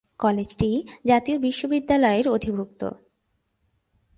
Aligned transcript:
কলেজটি 0.19 0.69
জাতীয় 1.05 1.37
বিশ্ববিদ্যালয়ের 1.39 2.27
অধিভুক্ত। 2.27 2.81